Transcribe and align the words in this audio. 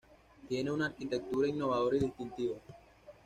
Tiene 0.49 0.71
una 0.71 0.87
arquitectura 0.87 1.47
innovadora 1.47 1.97
y 1.97 1.99
distintiva. 1.99 2.55